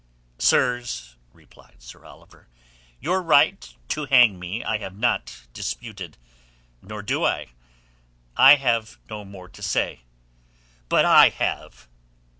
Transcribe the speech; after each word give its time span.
"Sirs," 0.39 1.15
replied 1.31 1.83
Sir 1.83 2.03
Oliver, 2.05 2.47
"your 2.99 3.21
right 3.21 3.71
to 3.89 4.05
hang 4.05 4.39
me 4.39 4.63
I 4.63 4.79
have 4.79 4.97
not 4.97 5.43
disputed, 5.53 6.17
nor 6.81 7.03
do 7.03 7.23
I. 7.23 7.51
I 8.35 8.55
have 8.55 8.97
no 9.11 9.23
more 9.23 9.47
to 9.49 9.61
say." 9.61 10.01
"But 10.89 11.05
I 11.05 11.29
have." 11.29 11.87